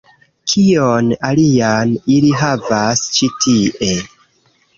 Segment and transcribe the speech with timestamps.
[0.51, 3.93] Kion alian ili havas ĉi tie